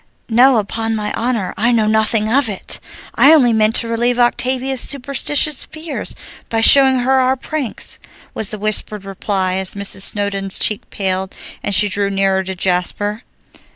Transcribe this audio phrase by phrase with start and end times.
[0.29, 2.79] "No, upon my honor, I know nothing of it!
[3.13, 6.15] I only meant to relieve Octavia's superstitious fears
[6.49, 7.99] by showing her our pranks"
[8.33, 10.01] was the whispered reply as Mrs.
[10.01, 13.21] Snowdon's cheek paled, and she drew nearer to Jasper.